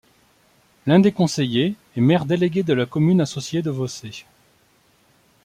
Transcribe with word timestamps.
L'un 0.87 0.99
des 0.99 1.11
conseillers 1.11 1.75
est 1.95 2.01
maire 2.01 2.25
délégué 2.25 2.63
de 2.63 2.73
la 2.73 2.87
commune 2.87 3.21
associée 3.21 3.61
de 3.61 3.69
Vaucé. 3.69 4.25